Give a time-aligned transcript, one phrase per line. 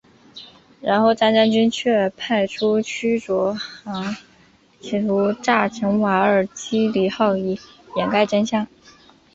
[0.79, 3.55] 然后张将军却派出驱逐
[4.79, 7.55] 舰企图炸沉瓦尔基里号以
[7.95, 8.65] 掩盖真相。